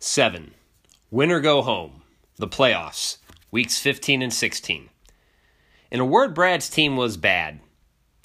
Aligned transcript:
7. 0.00 0.54
Win 1.10 1.32
or 1.32 1.40
go 1.40 1.60
home. 1.60 2.02
The 2.36 2.46
playoffs. 2.46 3.18
Weeks 3.50 3.80
15 3.80 4.22
and 4.22 4.32
16. 4.32 4.90
In 5.90 5.98
a 5.98 6.04
word, 6.04 6.36
Brad's 6.36 6.70
team 6.70 6.96
was 6.96 7.16
bad. 7.16 7.58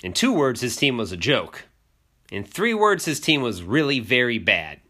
In 0.04 0.14
two 0.14 0.32
words, 0.32 0.62
his 0.62 0.76
team 0.76 0.98
was 0.98 1.12
a 1.12 1.18
joke. 1.18 1.64
In 2.32 2.44
three 2.44 2.76
words, 2.76 3.06
his 3.06 3.20
team 3.20 3.42
was 3.42 3.64
really 3.64 4.00
very 4.00 4.38
bad. 4.38 4.82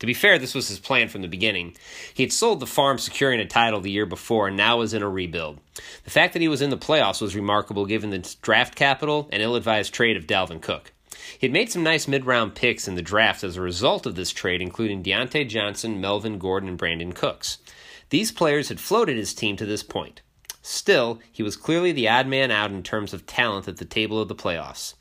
To 0.00 0.06
be 0.06 0.12
fair, 0.12 0.40
this 0.40 0.56
was 0.56 0.66
his 0.66 0.80
plan 0.80 1.08
from 1.08 1.22
the 1.22 1.28
beginning. 1.28 1.76
He 2.12 2.24
had 2.24 2.32
sold 2.32 2.58
the 2.58 2.66
farm 2.66 2.98
securing 2.98 3.38
a 3.38 3.46
title 3.46 3.80
the 3.80 3.90
year 3.90 4.06
before 4.06 4.48
and 4.48 4.56
now 4.56 4.78
was 4.78 4.92
in 4.92 5.02
a 5.02 5.08
rebuild. 5.08 5.60
The 6.02 6.10
fact 6.10 6.32
that 6.32 6.42
he 6.42 6.48
was 6.48 6.62
in 6.62 6.70
the 6.70 6.76
playoffs 6.76 7.22
was 7.22 7.36
remarkable 7.36 7.86
given 7.86 8.10
the 8.10 8.36
draft 8.42 8.74
capital 8.74 9.28
and 9.30 9.40
ill 9.40 9.54
advised 9.54 9.94
trade 9.94 10.16
of 10.16 10.26
Dalvin 10.26 10.60
Cook. 10.60 10.92
He 11.38 11.46
had 11.46 11.52
made 11.52 11.70
some 11.70 11.82
nice 11.82 12.06
mid 12.08 12.26
round 12.26 12.54
picks 12.54 12.88
in 12.88 12.94
the 12.94 13.02
draft 13.02 13.44
as 13.44 13.56
a 13.56 13.60
result 13.60 14.06
of 14.06 14.14
this 14.14 14.30
trade, 14.30 14.60
including 14.60 15.02
Diontae 15.02 15.48
Johnson, 15.48 16.00
Melvin 16.00 16.38
Gordon, 16.38 16.68
and 16.68 16.78
Brandin 16.78 17.14
Cooks. 17.14 17.58
These 18.10 18.32
players 18.32 18.68
had 18.68 18.80
floated 18.80 19.16
his 19.16 19.34
team 19.34 19.56
to 19.56 19.66
this 19.66 19.82
point. 19.82 20.22
Still, 20.62 21.20
he 21.30 21.42
was 21.42 21.56
clearly 21.56 21.92
the 21.92 22.08
odd 22.08 22.26
man 22.26 22.50
out 22.50 22.72
in 22.72 22.82
terms 22.82 23.14
of 23.14 23.26
talent 23.26 23.68
at 23.68 23.76
the 23.76 23.84
table 23.84 24.20
of 24.20 24.28
the 24.28 24.34
playoffs. 24.34 24.94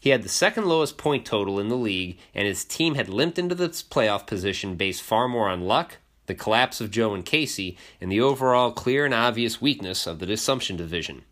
He 0.00 0.10
had 0.10 0.22
the 0.22 0.30
second 0.30 0.66
lowest 0.66 0.96
point 0.96 1.26
total 1.26 1.60
in 1.60 1.68
the 1.68 1.76
league, 1.76 2.18
and 2.34 2.46
his 2.46 2.64
team 2.64 2.94
had 2.94 3.08
limped 3.08 3.38
into 3.38 3.54
this 3.54 3.82
playoff 3.82 4.26
position 4.26 4.76
based 4.76 5.02
far 5.02 5.28
more 5.28 5.48
on 5.48 5.60
luck, 5.60 5.98
the 6.26 6.34
collapse 6.34 6.80
of 6.80 6.90
Joe 6.90 7.12
and 7.12 7.24
Casey, 7.24 7.76
and 8.00 8.10
the 8.10 8.20
overall 8.20 8.72
clear 8.72 9.04
and 9.04 9.12
obvious 9.12 9.60
weakness 9.60 10.06
of 10.06 10.18
the 10.18 10.32
Assumption 10.32 10.76
division. 10.76 11.22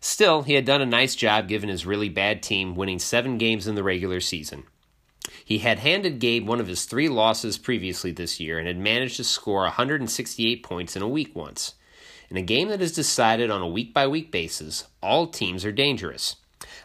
Still, 0.00 0.42
he 0.42 0.54
had 0.54 0.64
done 0.64 0.80
a 0.80 0.86
nice 0.86 1.14
job 1.14 1.48
given 1.48 1.68
his 1.68 1.86
really 1.86 2.08
bad 2.08 2.42
team 2.42 2.74
winning 2.74 2.98
seven 2.98 3.38
games 3.38 3.66
in 3.66 3.74
the 3.74 3.82
regular 3.82 4.20
season. 4.20 4.64
He 5.44 5.58
had 5.58 5.78
handed 5.78 6.20
Gabe 6.20 6.46
one 6.46 6.60
of 6.60 6.66
his 6.66 6.84
three 6.84 7.08
losses 7.08 7.58
previously 7.58 8.12
this 8.12 8.38
year 8.38 8.58
and 8.58 8.66
had 8.66 8.78
managed 8.78 9.16
to 9.16 9.24
score 9.24 9.62
168 9.62 10.62
points 10.62 10.94
in 10.94 11.02
a 11.02 11.08
week 11.08 11.34
once. 11.34 11.74
In 12.30 12.36
a 12.36 12.42
game 12.42 12.68
that 12.68 12.82
is 12.82 12.92
decided 12.92 13.50
on 13.50 13.62
a 13.62 13.68
week 13.68 13.94
by 13.94 14.06
week 14.06 14.30
basis, 14.30 14.84
all 15.02 15.26
teams 15.26 15.64
are 15.64 15.72
dangerous. 15.72 16.36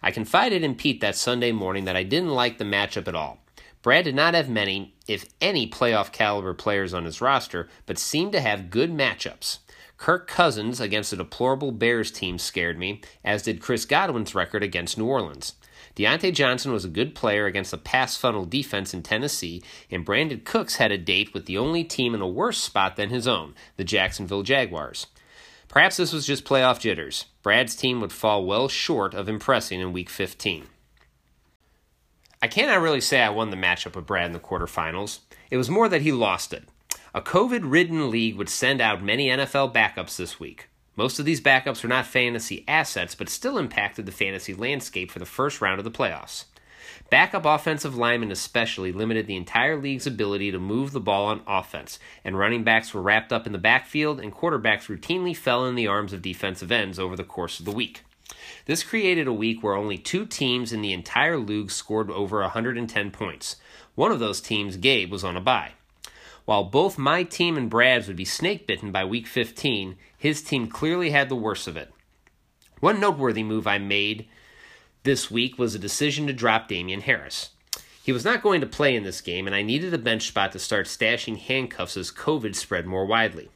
I 0.02 0.11
confided 0.11 0.64
in 0.64 0.75
Pete 0.75 1.02
that 1.02 1.16
Sunday 1.16 1.52
morning 1.52 1.86
that 1.86 1.95
I 1.95 2.03
didn't 2.03 2.30
like 2.30 2.58
the 2.58 2.64
matchup 2.64 3.08
at 3.08 3.16
all. 3.16 3.39
Brad 3.81 4.05
did 4.05 4.16
not 4.16 4.33
have 4.33 4.48
many, 4.48 4.95
if 5.08 5.25
any, 5.42 5.70
playoff 5.70 6.14
caliber 6.14 6.53
players 6.53 6.94
on 6.94 7.03
his 7.03 7.20
roster, 7.20 7.67
but 7.86 7.98
seemed 7.98 8.31
to 8.31 8.39
have 8.39 8.70
good 8.70 8.92
matchups. 8.92 9.59
Kirk 10.04 10.28
Cousins 10.28 10.82
against 10.82 11.14
a 11.14 11.16
deplorable 11.16 11.72
Bears 11.72 12.12
team 12.12 12.38
scared 12.38 12.78
me, 12.78 13.00
as 13.23 13.42
did 13.42 13.62
Chris 13.62 13.86
Godwin's 13.86 14.36
record 14.36 14.62
against 14.62 14.98
New 14.98 15.06
Orleans. 15.06 15.54
Diontae 15.95 16.34
Johnson 16.34 16.73
was 16.73 16.84
a 16.84 16.90
good 16.90 17.16
player 17.16 17.45
against 17.45 17.72
a 17.72 17.78
pass 17.78 18.18
funnel 18.18 18.44
defense 18.44 18.94
in 18.94 19.02
Tennessee, 19.02 19.64
and 19.90 20.06
Brandin 20.06 20.44
Cooks 20.44 20.76
had 20.76 20.92
a 20.92 20.98
date 20.98 21.34
with 21.34 21.45
the 21.45 21.58
only 21.58 21.86
team 21.86 22.14
in 22.14 22.20
a 22.20 22.28
worse 22.28 22.58
spot 22.58 22.98
than 22.98 23.12
his 23.12 23.30
own, 23.30 23.56
the 23.78 23.86
Jacksonville 23.86 24.44
Jaguars. 24.44 25.08
Perhaps 25.70 25.95
this 25.95 26.12
was 26.12 26.28
just 26.28 26.44
playoff 26.44 26.82
jitters. 26.82 27.28
Brad's 27.42 27.73
team 27.73 28.02
would 28.02 28.12
fall 28.12 28.44
well 28.44 28.67
short 28.67 29.14
of 29.14 29.30
impressing 29.30 29.80
in 29.80 29.94
Week 29.94 30.10
15. 30.10 30.66
I 32.42 32.48
cannot 32.50 32.82
really 32.82 33.00
say 33.00 33.22
I 33.22 33.30
won 33.30 33.52
the 33.52 33.56
matchup 33.56 33.95
with 33.95 34.06
Brad 34.08 34.26
in 34.26 34.34
the 34.34 34.40
quarterfinals. 34.40 35.20
It 35.50 35.56
was 35.56 35.70
more 35.70 35.88
that 35.88 36.02
he 36.02 36.12
lost 36.12 36.52
it. 36.52 36.67
A 37.16 37.22
COVID 37.22 37.61
ridden 37.64 38.09
league 38.09 38.38
would 38.38 38.50
send 38.50 38.81
out 38.81 39.03
many 39.03 39.28
NFL 39.28 39.72
backups 39.72 40.16
this 40.16 40.39
week. 40.39 40.69
Most 40.95 41.20
of 41.20 41.25
these 41.25 41.39
backups 41.39 41.83
were 41.83 41.89
not 41.89 42.08
fantasy 42.08 42.64
assets, 42.67 43.14
but 43.14 43.30
still 43.30 43.59
impacted 43.59 44.08
the 44.08 44.11
fantasy 44.11 44.55
landscape 44.55 45.11
for 45.11 45.20
the 45.20 45.25
first 45.28 45.61
round 45.61 45.78
of 45.78 45.86
the 45.86 45.92
playoffs. 45.92 46.45
Backup 47.11 47.45
offensive 47.45 47.95
linemen, 47.95 48.31
especially, 48.31 48.92
limited 48.92 49.28
the 49.28 49.36
entire 49.36 49.80
league's 49.80 50.08
ability 50.08 50.50
to 50.52 50.58
move 50.58 50.92
the 50.92 51.00
ball 51.00 51.28
on 51.28 51.42
offense, 51.45 52.00
and 52.25 52.39
running 52.39 52.64
backs 52.64 52.95
were 52.95 53.02
wrapped 53.03 53.31
up 53.31 53.45
in 53.45 53.52
the 53.52 53.59
backfield, 53.59 54.20
and 54.20 54.33
quarterbacks 54.33 54.88
routinely 54.88 55.38
fell 55.38 55.67
in 55.67 55.75
the 55.75 55.86
arms 55.86 56.14
of 56.14 56.23
defensive 56.23 56.72
ends 56.72 56.98
over 56.98 57.16
the 57.16 57.23
course 57.23 57.59
of 57.59 57.65
the 57.65 57.71
week. 57.71 58.04
This 58.65 58.82
created 58.82 59.27
a 59.27 59.33
week 59.33 59.61
where 59.61 59.76
only 59.76 59.99
two 59.99 60.26
teams 60.26 60.73
in 60.73 60.82
the 60.82 60.93
entire 60.93 61.38
league 61.38 61.70
scored 61.70 62.09
over 62.09 62.39
110 62.39 63.11
points. 63.11 63.58
One 63.93 64.11
of 64.11 64.20
those 64.20 64.42
teams, 64.42 64.77
Gabe, 64.77 65.11
was 65.11 65.23
on 65.23 65.38
a 65.38 65.42
bye. 65.42 65.73
While 66.45 66.65
both 66.65 66.98
my 66.98 67.23
team 67.23 67.58
and 67.58 67.70
Brad's 67.70 68.08
would 68.08 68.17
be 68.17 68.26
snake 68.26 68.67
bitten 68.67 68.92
by 68.92 69.05
week 69.05 69.27
15, 69.27 69.95
his 70.17 70.42
team 70.42 70.67
clearly 70.67 71.11
had 71.11 71.30
the 71.30 71.36
worst 71.36 71.67
of 71.67 71.77
it. 71.77 71.92
One 72.81 72.99
noteworthy 72.99 73.43
move 73.43 73.65
I 73.65 73.77
made 73.77 74.27
this 75.03 75.32
week 75.32 75.58
was 75.58 75.73
a 75.73 75.80
decision 75.80 76.27
to 76.27 76.33
drop 76.33 76.67
Damien 76.67 77.02
Harris. 77.02 77.52
He 78.03 78.11
was 78.11 78.26
not 78.26 78.42
going 78.42 78.59
to 78.59 78.67
play 78.67 78.95
in 78.95 79.03
this 79.03 79.21
game, 79.21 79.48
and 79.48 79.55
I 79.55 79.61
needed 79.61 79.93
a 79.93 79.98
bench 79.98 80.27
spot 80.27 80.52
to 80.52 80.59
start 80.59 80.87
stashing 80.87 81.37
handcuffs 81.37 81.95
as 81.95 82.11
COVID 82.11 82.55
spread 82.55 82.86
more 82.86 83.05
widely. 83.05 83.49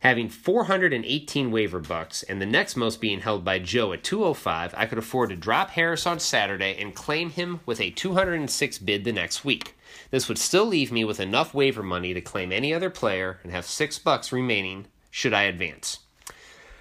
Having 0.00 0.28
418 0.28 1.50
waiver 1.50 1.80
bucks 1.80 2.22
and 2.22 2.40
the 2.40 2.46
next 2.46 2.76
most 2.76 3.00
being 3.00 3.20
held 3.20 3.44
by 3.44 3.58
Joe 3.58 3.92
at 3.92 4.04
205, 4.04 4.72
I 4.76 4.86
could 4.86 4.98
afford 4.98 5.30
to 5.30 5.36
drop 5.36 5.70
Harris 5.70 6.06
on 6.06 6.20
Saturday 6.20 6.76
and 6.80 6.94
claim 6.94 7.30
him 7.30 7.60
with 7.66 7.80
a 7.80 7.90
206 7.90 8.78
bid 8.78 9.02
the 9.02 9.12
next 9.12 9.44
week. 9.44 9.74
This 10.10 10.28
would 10.28 10.38
still 10.38 10.64
leave 10.64 10.90
me 10.90 11.04
with 11.04 11.20
enough 11.20 11.52
waiver 11.52 11.82
money 11.82 12.14
to 12.14 12.20
claim 12.20 12.50
any 12.50 12.72
other 12.72 12.90
player 12.90 13.40
and 13.42 13.52
have 13.52 13.66
6 13.66 13.98
bucks 13.98 14.32
remaining 14.32 14.86
should 15.10 15.34
I 15.34 15.42
advance. 15.42 16.00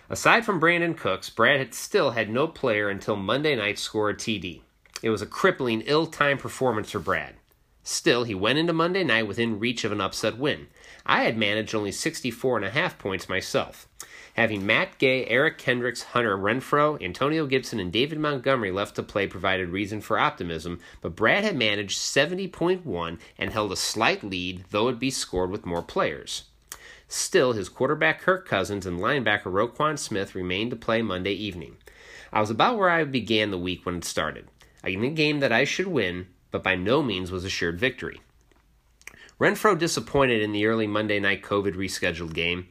Aside 0.10 0.46
from 0.46 0.62
Brandin 0.62 0.96
Cooks, 0.96 1.30
Brad 1.30 1.60
had 1.60 1.74
still 1.74 2.12
had 2.12 2.30
no 2.30 2.48
player 2.48 2.90
until 2.90 3.18
Monday 3.18 3.56
night 3.56 3.78
score 3.78 4.10
a 4.10 4.14
TD. 4.16 4.62
It 5.04 5.10
was 5.10 5.22
a 5.22 5.26
crippling, 5.26 5.82
ill 5.82 6.08
timed 6.08 6.40
performance 6.40 6.92
for 6.92 7.00
Brad. 7.00 7.36
Still, 7.84 8.24
he 8.24 8.36
went 8.36 8.60
into 8.60 8.74
Monday 8.74 9.04
night 9.04 9.28
within 9.28 9.60
reach 9.60 9.84
of 9.84 9.92
an 9.92 10.02
upset 10.02 10.38
win. 10.38 10.68
I 11.06 11.24
had 11.24 11.38
managed 11.38 11.76
only 11.76 11.92
64 11.92 12.58
and 12.58 12.66
a 12.66 12.70
half 12.70 12.98
points 12.98 13.30
myself. 13.30 13.88
Having 14.38 14.68
Matt 14.68 15.00
Gay, 15.00 15.26
Eric 15.26 15.58
Kendricks, 15.58 16.04
Hunter 16.04 16.38
Renfrow, 16.38 17.02
Antonio 17.04 17.48
Gibson, 17.48 17.80
and 17.80 17.92
David 17.92 18.20
Montgomery 18.20 18.70
left 18.70 18.96
to 18.96 19.04
play 19.04 19.26
provided 19.26 19.70
reason 19.70 20.00
for 20.00 20.20
optimism, 20.20 20.80
but 21.02 21.16
Brad 21.16 21.44
had 21.44 21.56
managed 21.56 21.98
70.1 21.98 23.20
and 23.40 23.52
held 23.52 23.72
a 23.72 23.76
slight 23.76 24.24
lead, 24.24 24.66
though 24.70 24.90
it 24.90 25.00
be 25.00 25.10
scored 25.10 25.50
with 25.50 25.66
more 25.66 25.82
players. 25.82 26.44
Still, 27.08 27.54
his 27.54 27.68
quarterback 27.68 28.22
Kirk 28.22 28.48
Cousins 28.48 28.86
and 28.86 29.00
linebacker 29.00 29.46
Roquan 29.46 29.98
Smith 29.98 30.36
remained 30.36 30.70
to 30.70 30.78
play 30.78 31.02
Monday 31.02 31.34
evening. 31.34 31.78
I 32.32 32.40
was 32.40 32.52
about 32.52 32.78
where 32.78 32.92
I 32.92 33.06
began 33.06 33.50
the 33.50 33.58
week 33.58 33.88
when 33.88 33.96
it 33.96 34.06
started. 34.06 34.50
A 34.84 34.96
game 35.10 35.40
that 35.40 35.52
I 35.52 35.64
should 35.64 35.88
win, 35.88 36.28
but 36.52 36.62
by 36.62 36.76
no 36.76 37.02
means 37.02 37.32
was 37.32 37.44
assured 37.44 37.80
victory. 37.80 38.22
Renfrow 39.40 39.76
disappointed 39.76 40.44
in 40.44 40.52
the 40.52 40.68
early 40.68 40.86
Monday 40.86 41.20
night 41.20 41.42
COVID 41.42 41.74
rescheduled 41.74 42.34
game. 42.34 42.68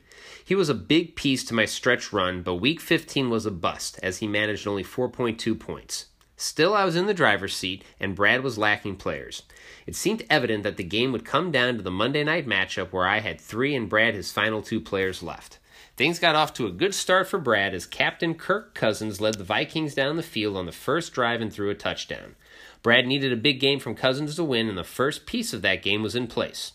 He 0.46 0.54
was 0.54 0.68
a 0.68 0.74
big 0.74 1.16
piece 1.16 1.42
to 1.46 1.54
my 1.54 1.64
stretch 1.64 2.12
run, 2.12 2.42
but 2.42 2.54
week 2.54 2.80
15 2.80 3.30
was 3.30 3.46
a 3.46 3.50
bust 3.50 3.98
as 4.00 4.18
he 4.18 4.28
managed 4.28 4.64
only 4.64 4.84
4.2 4.84 5.58
points. 5.58 6.06
Still, 6.36 6.72
I 6.72 6.84
was 6.84 6.94
in 6.94 7.06
the 7.06 7.14
driver's 7.14 7.56
seat, 7.56 7.82
and 7.98 8.14
Brad 8.14 8.44
was 8.44 8.56
lacking 8.56 8.94
players. 8.94 9.42
It 9.88 9.96
seemed 9.96 10.24
evident 10.30 10.62
that 10.62 10.76
the 10.76 10.84
game 10.84 11.10
would 11.10 11.24
come 11.24 11.50
down 11.50 11.78
to 11.78 11.82
the 11.82 11.90
Monday 11.90 12.22
night 12.22 12.46
matchup 12.46 12.92
where 12.92 13.08
I 13.08 13.18
had 13.18 13.40
three 13.40 13.74
and 13.74 13.88
Brad 13.88 14.14
his 14.14 14.30
final 14.30 14.62
two 14.62 14.80
players 14.80 15.20
left. 15.20 15.58
Things 15.96 16.20
got 16.20 16.36
off 16.36 16.54
to 16.54 16.68
a 16.68 16.70
good 16.70 16.94
start 16.94 17.26
for 17.26 17.40
Brad 17.40 17.74
as 17.74 17.84
Captain 17.84 18.36
Kirk 18.36 18.72
Cousins 18.72 19.20
led 19.20 19.38
the 19.38 19.42
Vikings 19.42 19.96
down 19.96 20.14
the 20.14 20.22
field 20.22 20.56
on 20.56 20.66
the 20.66 20.70
first 20.70 21.12
drive 21.12 21.40
and 21.40 21.52
threw 21.52 21.70
a 21.70 21.74
touchdown. 21.74 22.36
Brad 22.84 23.04
needed 23.04 23.32
a 23.32 23.36
big 23.36 23.58
game 23.58 23.80
from 23.80 23.96
Cousins 23.96 24.36
to 24.36 24.44
win, 24.44 24.68
and 24.68 24.78
the 24.78 24.84
first 24.84 25.26
piece 25.26 25.52
of 25.52 25.62
that 25.62 25.82
game 25.82 26.04
was 26.04 26.14
in 26.14 26.28
place. 26.28 26.70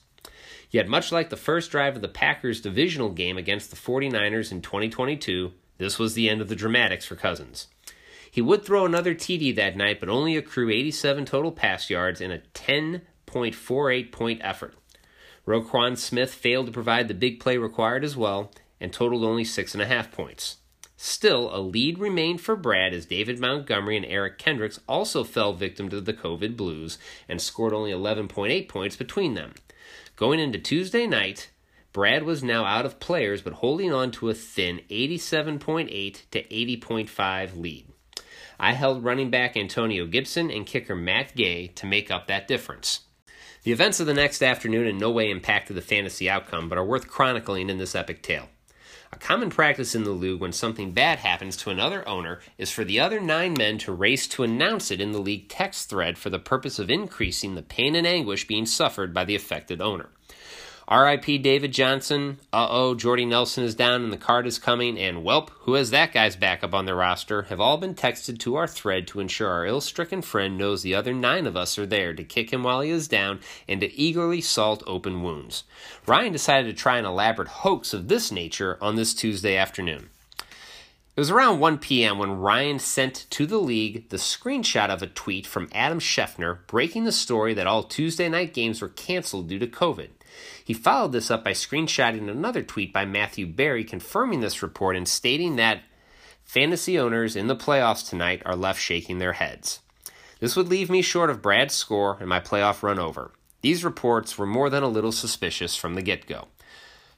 Yet, 0.72 0.88
much 0.88 1.12
like 1.12 1.30
the 1.30 1.38
first 1.38 1.70
drive 1.70 1.98
of 1.98 2.02
the 2.02 2.08
Packers' 2.08 2.62
divisional 2.62 3.10
game 3.10 3.38
against 3.38 3.70
the 3.70 3.76
49ers 3.76 4.54
in 4.54 4.62
2022, 4.62 5.52
this 5.78 6.00
was 6.00 6.14
the 6.14 6.30
end 6.30 6.40
of 6.40 6.48
the 6.48 6.56
dramatics 6.56 7.06
for 7.06 7.18
Cousins. 7.18 7.68
He 8.32 8.42
would 8.42 8.64
throw 8.64 8.86
another 8.86 9.14
TD 9.14 9.54
that 9.58 9.76
night, 9.76 10.00
but 10.00 10.08
only 10.08 10.38
accrue 10.38 10.70
87 10.70 11.26
total 11.26 11.52
pass 11.52 11.90
yards 11.90 12.22
in 12.22 12.32
a 12.32 12.42
10.48 12.54 14.12
point 14.14 14.42
effort. 14.42 14.76
Roquan 15.46 15.98
Smith 15.98 16.34
failed 16.34 16.68
to 16.68 16.72
provide 16.72 17.10
the 17.10 17.14
big 17.14 17.42
play 17.42 17.58
required 17.58 18.06
as 18.06 18.16
well, 18.16 18.52
and 18.80 18.94
totaled 18.94 19.26
only 19.26 19.44
6.5 19.44 20.12
points. 20.12 20.58
Still, 20.96 21.54
a 21.54 21.60
lead 21.60 21.98
remained 21.98 22.40
for 22.40 22.56
Brad 22.56 22.94
as 22.94 23.08
David 23.08 23.40
Montgomery 23.40 23.98
and 23.98 24.06
Eric 24.06 24.38
Kendricks 24.38 24.80
also 24.88 25.24
fell 25.24 25.52
victim 25.52 25.90
to 25.90 26.00
the 26.00 26.14
COVID 26.14 26.56
blues 26.56 27.00
and 27.28 27.42
scored 27.42 27.74
only 27.74 27.92
11.8 27.92 28.70
points 28.70 28.96
between 28.96 29.34
them. 29.34 29.56
Going 30.22 30.40
into 30.40 30.60
Tuesday 30.60 31.08
night, 31.08 31.50
Brad 31.94 32.22
was 32.22 32.44
now 32.44 32.64
out 32.64 32.86
of 32.86 33.00
players 33.00 33.42
but 33.42 33.54
holding 33.54 33.92
on 33.92 34.12
to 34.12 34.30
a 34.30 34.36
thin 34.36 34.82
87.8 34.88 36.30
to 36.30 36.44
80.5 36.44 37.60
lead. 37.60 37.88
I 38.60 38.74
held 38.74 39.04
running 39.04 39.32
back 39.32 39.58
Antonio 39.58 40.06
Gibson 40.06 40.52
and 40.52 40.68
kicker 40.68 40.96
Matt 40.96 41.36
Gay 41.36 41.70
to 41.70 41.88
make 41.88 42.12
up 42.12 42.28
that 42.28 42.48
difference. 42.48 43.00
The 43.64 43.72
events 43.72 44.00
of 44.00 44.06
the 44.06 44.14
next 44.14 44.44
afternoon 44.44 44.86
in 44.86 45.00
no 45.00 45.10
way 45.10 45.32
impacted 45.32 45.76
the 45.76 45.82
fantasy 45.82 46.30
outcome, 46.30 46.70
but 46.70 46.78
are 46.78 46.86
worth 46.86 47.08
chronicling 47.08 47.72
in 47.72 47.80
this 47.80 47.96
epic 47.96 48.22
tale. 48.22 48.50
A 49.14 49.18
common 49.18 49.50
practice 49.50 49.94
in 49.94 50.06
the 50.06 50.12
league 50.12 50.40
when 50.40 50.54
something 50.54 50.94
bad 50.94 51.20
happens 51.20 51.58
to 51.58 51.70
another 51.70 52.08
owner 52.08 52.40
is 52.58 52.72
for 52.72 52.86
the 52.86 53.02
other 53.02 53.20
nine 53.20 53.54
men 53.58 53.78
to 53.80 53.92
race 53.92 54.26
to 54.30 54.44
announce 54.44 54.90
it 54.90 55.02
in 55.02 55.12
the 55.12 55.20
league 55.20 55.50
text 55.50 55.90
thread 55.90 56.18
for 56.18 56.30
the 56.30 56.40
purpose 56.40 56.80
of 56.80 56.90
increasing 56.90 57.56
the 57.56 57.62
pain 57.62 57.96
and 57.96 58.08
anguish 58.08 58.48
being 58.48 58.66
suffered 58.66 59.14
by 59.14 59.26
the 59.26 59.36
affected 59.36 59.82
owner. 59.82 60.10
R.I.P. 60.92 61.38
David 61.38 61.72
Johnson. 61.72 62.38
Uh 62.52 62.68
oh, 62.70 62.96
Jordy 62.96 63.24
Nelson 63.24 63.64
is 63.64 63.76
down 63.76 64.04
and 64.04 64.12
the 64.12 64.18
card 64.18 64.46
is 64.46 64.60
coming. 64.60 65.00
And 65.00 65.24
Welp, 65.24 65.48
who 65.60 65.76
has 65.76 65.90
that 65.92 66.12
guy's 66.12 66.36
backup 66.36 66.74
on 66.74 66.86
their 66.86 66.98
roster, 66.98 67.44
have 67.44 67.62
all 67.62 67.78
been 67.78 67.96
texted 67.96 68.40
to 68.40 68.58
our 68.58 68.68
thread 68.68 69.08
to 69.08 69.22
ensure 69.22 69.48
our 69.48 69.66
ill 69.66 69.80
stricken 69.80 70.22
friend 70.22 70.58
knows 70.58 70.84
the 70.84 70.94
other 70.94 71.14
nine 71.14 71.48
of 71.48 71.56
us 71.56 71.80
are 71.80 71.86
there 71.86 72.14
to 72.14 72.26
kick 72.26 72.52
him 72.52 72.64
while 72.64 72.82
he 72.82 72.90
is 72.90 73.08
down 73.08 73.40
and 73.70 73.80
to 73.80 73.94
eagerly 73.94 74.42
salt 74.42 74.84
open 74.86 75.24
wounds. 75.24 75.64
Ryan 76.06 76.34
decided 76.34 76.68
to 76.68 76.78
try 76.78 76.98
an 76.98 77.06
elaborate 77.06 77.48
hoax 77.48 77.94
of 77.94 78.10
this 78.10 78.30
nature 78.30 78.78
on 78.82 78.98
this 78.98 79.14
Tuesday 79.14 79.56
afternoon. 79.56 80.10
It 81.16 81.22
was 81.22 81.32
around 81.32 81.62
1 81.62 81.78
p.m. 81.78 82.18
when 82.18 82.34
Ryan 82.34 82.80
sent 82.80 83.28
to 83.30 83.46
the 83.46 83.60
league 83.60 84.10
the 84.10 84.18
screenshot 84.18 84.90
of 84.90 85.02
a 85.02 85.08
tweet 85.08 85.48
from 85.48 85.70
Adam 85.74 86.00
Schefter 86.00 86.68
breaking 86.68 87.06
the 87.06 87.14
story 87.14 87.54
that 87.54 87.68
all 87.68 87.84
Tuesday 87.84 88.28
night 88.28 88.54
games 88.54 88.82
were 88.82 88.90
canceled 88.90 89.48
due 89.48 89.60
to 89.60 89.68
COVID. 89.68 90.10
He 90.64 90.74
followed 90.74 91.12
this 91.12 91.32
up 91.32 91.44
by 91.44 91.52
screenshotting 91.52 92.30
another 92.30 92.62
tweet 92.62 92.94
by 92.94 93.06
Matthew 93.06 93.48
Berry 93.48 93.84
confirming 93.84 94.42
this 94.42 94.64
report 94.64 94.96
and 94.96 95.08
stating 95.08 95.56
that 95.56 95.84
fantasy 96.44 96.98
owners 96.98 97.36
in 97.36 97.48
the 97.48 97.56
playoffs 97.56 98.08
tonight 98.08 98.42
are 98.46 98.56
left 98.56 98.82
shaking 98.82 99.20
their 99.20 99.34
heads. 99.34 99.80
This 100.40 100.56
would 100.56 100.70
leave 100.70 100.90
me 100.90 101.02
short 101.02 101.30
of 101.30 101.42
Brad's 101.42 101.74
score 101.74 102.18
and 102.20 102.28
my 102.28 102.40
playoff 102.40 102.84
run 102.84 103.00
over. 103.00 103.32
These 103.62 103.84
reports 103.84 104.38
were 104.38 104.48
more 104.48 104.70
than 104.70 104.84
a 104.84 104.88
little 104.88 105.12
suspicious 105.12 105.76
from 105.76 105.94
the 105.96 106.02
get 106.02 106.26
go. 106.26 106.48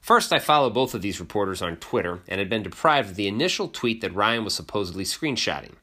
First, 0.01 0.33
I 0.33 0.39
follow 0.39 0.69
both 0.69 0.93
of 0.93 1.01
these 1.01 1.21
reporters 1.21 1.61
on 1.61 1.77
Twitter 1.77 2.19
and 2.27 2.39
had 2.39 2.49
been 2.49 2.63
deprived 2.63 3.11
of 3.11 3.15
the 3.15 3.29
initial 3.29 3.69
tweet 3.69 4.01
that 4.01 4.13
Ryan 4.13 4.43
was 4.43 4.53
supposedly 4.53 5.05
screenshotting. 5.05 5.75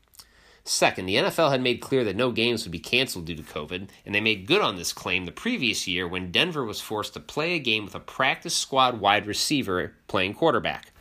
Second, 0.71 1.07
the 1.07 1.17
NFL 1.17 1.51
had 1.51 1.61
made 1.61 1.81
clear 1.81 2.05
that 2.05 2.15
no 2.15 2.31
games 2.31 2.65
would 2.65 2.71
be 2.71 2.79
canceled 2.79 3.25
due 3.25 3.35
to 3.35 3.43
COVID, 3.43 3.89
and 4.07 4.15
they 4.15 4.21
made 4.21 4.47
good 4.47 4.61
on 4.61 4.77
this 4.77 4.93
claim 4.93 5.25
the 5.25 5.33
previous 5.33 5.89
year 5.89 6.07
when 6.07 6.31
Denver 6.31 6.65
was 6.65 6.81
forced 6.81 7.13
to 7.15 7.21
play 7.21 7.55
a 7.55 7.59
game 7.59 7.85
with 7.85 7.97
a 7.97 8.01
practice 8.01 8.55
squad 8.55 9.01
wide 9.01 9.27
receiver 9.27 9.97
playing 10.07 10.33
quarterback. 10.33 10.93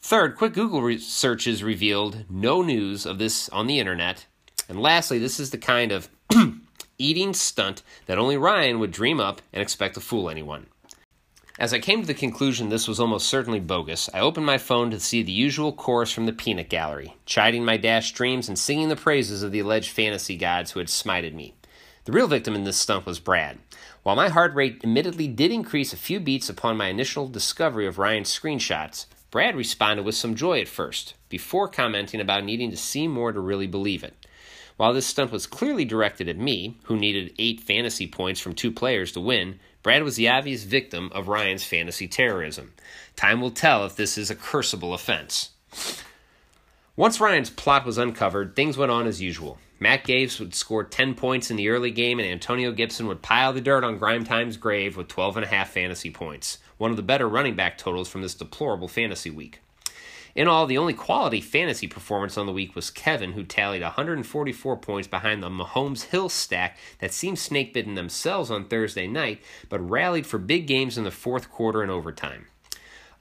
Third, 0.00 0.36
quick 0.36 0.54
Google 0.54 0.98
searches 0.98 1.62
revealed 1.62 2.24
no 2.30 2.62
news 2.62 3.04
of 3.04 3.18
this 3.18 3.50
on 3.50 3.66
the 3.66 3.78
internet. 3.78 4.24
And 4.70 4.80
lastly, 4.80 5.18
this 5.18 5.38
is 5.38 5.50
the 5.50 5.58
kind 5.58 5.92
of 5.92 6.08
eating 6.98 7.34
stunt 7.34 7.82
that 8.06 8.16
only 8.16 8.38
Ryan 8.38 8.78
would 8.78 8.90
dream 8.90 9.20
up 9.20 9.42
and 9.52 9.60
expect 9.60 9.96
to 9.96 10.00
fool 10.00 10.30
anyone. 10.30 10.66
As 11.56 11.72
I 11.72 11.78
came 11.78 12.00
to 12.00 12.06
the 12.06 12.14
conclusion 12.14 12.68
this 12.68 12.88
was 12.88 12.98
almost 12.98 13.28
certainly 13.28 13.60
bogus, 13.60 14.10
I 14.12 14.18
opened 14.18 14.44
my 14.44 14.58
phone 14.58 14.90
to 14.90 14.98
see 14.98 15.22
the 15.22 15.30
usual 15.30 15.72
chorus 15.72 16.10
from 16.10 16.26
the 16.26 16.32
peanut 16.32 16.68
gallery, 16.68 17.14
chiding 17.26 17.64
my 17.64 17.76
dashed 17.76 18.16
dreams 18.16 18.48
and 18.48 18.58
singing 18.58 18.88
the 18.88 18.96
praises 18.96 19.44
of 19.44 19.52
the 19.52 19.60
alleged 19.60 19.90
fantasy 19.90 20.36
gods 20.36 20.72
who 20.72 20.80
had 20.80 20.88
smited 20.88 21.32
me. 21.32 21.54
The 22.06 22.12
real 22.12 22.26
victim 22.26 22.56
in 22.56 22.64
this 22.64 22.76
stunt 22.76 23.06
was 23.06 23.20
Brad. 23.20 23.60
While 24.02 24.16
my 24.16 24.30
heart 24.30 24.52
rate 24.52 24.80
admittedly 24.82 25.28
did 25.28 25.52
increase 25.52 25.92
a 25.92 25.96
few 25.96 26.18
beats 26.18 26.48
upon 26.48 26.76
my 26.76 26.88
initial 26.88 27.28
discovery 27.28 27.86
of 27.86 27.98
Ryan's 27.98 28.36
screenshots, 28.36 29.06
Brad 29.30 29.54
responded 29.54 30.04
with 30.04 30.16
some 30.16 30.34
joy 30.34 30.60
at 30.60 30.66
first, 30.66 31.14
before 31.28 31.68
commenting 31.68 32.20
about 32.20 32.44
needing 32.44 32.72
to 32.72 32.76
see 32.76 33.06
more 33.06 33.30
to 33.30 33.38
really 33.38 33.68
believe 33.68 34.02
it. 34.02 34.14
While 34.76 34.92
this 34.92 35.06
stunt 35.06 35.30
was 35.30 35.46
clearly 35.46 35.84
directed 35.84 36.28
at 36.28 36.36
me, 36.36 36.78
who 36.84 36.96
needed 36.96 37.32
eight 37.38 37.60
fantasy 37.60 38.08
points 38.08 38.40
from 38.40 38.54
two 38.54 38.72
players 38.72 39.12
to 39.12 39.20
win, 39.20 39.60
Brad 39.84 40.02
was 40.02 40.16
the 40.16 40.30
obvious 40.30 40.64
victim 40.64 41.12
of 41.12 41.28
Ryan's 41.28 41.62
fantasy 41.62 42.08
terrorism. 42.08 42.72
Time 43.16 43.42
will 43.42 43.50
tell 43.50 43.84
if 43.84 43.94
this 43.94 44.16
is 44.16 44.30
a 44.30 44.34
cursable 44.34 44.94
offense. 44.94 45.50
Once 46.96 47.20
Ryan's 47.20 47.50
plot 47.50 47.84
was 47.84 47.98
uncovered, 47.98 48.56
things 48.56 48.78
went 48.78 48.90
on 48.90 49.06
as 49.06 49.20
usual. 49.20 49.58
Matt 49.78 50.04
Gay 50.04 50.26
would 50.40 50.54
score 50.54 50.84
10 50.84 51.14
points 51.14 51.50
in 51.50 51.58
the 51.58 51.68
early 51.68 51.90
game, 51.90 52.18
and 52.18 52.26
Antonio 52.26 52.72
Gibson 52.72 53.06
would 53.08 53.20
pile 53.20 53.52
the 53.52 53.60
dirt 53.60 53.84
on 53.84 53.98
Grimetime's 53.98 54.56
grave 54.56 54.96
with 54.96 55.08
12.5 55.08 55.66
fantasy 55.66 56.10
points, 56.10 56.58
one 56.78 56.90
of 56.90 56.96
the 56.96 57.02
better 57.02 57.28
running 57.28 57.54
back 57.54 57.76
totals 57.76 58.08
from 58.08 58.22
this 58.22 58.34
deplorable 58.34 58.88
fantasy 58.88 59.28
week. 59.28 59.60
In 60.34 60.48
all, 60.48 60.66
the 60.66 60.78
only 60.78 60.94
quality 60.94 61.40
fantasy 61.40 61.86
performance 61.86 62.36
on 62.36 62.46
the 62.46 62.52
week 62.52 62.74
was 62.74 62.90
Kevin, 62.90 63.32
who 63.32 63.44
tallied 63.44 63.82
144 63.82 64.76
points 64.78 65.06
behind 65.06 65.42
the 65.42 65.48
Mahomes 65.48 66.04
Hill 66.04 66.28
stack 66.28 66.76
that 66.98 67.12
seemed 67.12 67.38
snake 67.38 67.72
bitten 67.72 67.94
themselves 67.94 68.50
on 68.50 68.64
Thursday 68.64 69.06
night, 69.06 69.40
but 69.68 69.88
rallied 69.88 70.26
for 70.26 70.38
big 70.38 70.66
games 70.66 70.98
in 70.98 71.04
the 71.04 71.12
fourth 71.12 71.50
quarter 71.50 71.82
and 71.82 71.90
overtime. 71.90 72.46